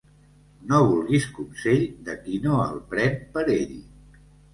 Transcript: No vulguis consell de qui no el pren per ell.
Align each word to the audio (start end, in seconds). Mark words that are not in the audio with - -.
No 0.69 0.77
vulguis 0.91 1.27
consell 1.39 1.83
de 2.07 2.15
qui 2.23 2.39
no 2.47 2.55
el 2.63 2.81
pren 2.95 3.21
per 3.37 3.45
ell. 3.57 3.77